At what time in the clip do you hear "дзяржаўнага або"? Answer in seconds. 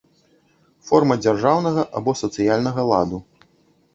1.25-2.11